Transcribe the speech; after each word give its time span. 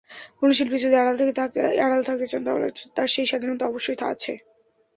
কোনো 0.39 0.51
শিল্পী 0.53 0.77
যদি 0.77 0.95
আড়াল 0.97 1.15
থাকতে 2.03 2.25
চান, 2.25 2.41
তাহলে 2.45 2.67
তাঁর 2.95 3.07
সেই 3.07 3.25
স্বাধীনতা 3.25 3.63
অবশ্যই 3.67 3.97
আছে। 4.05 4.31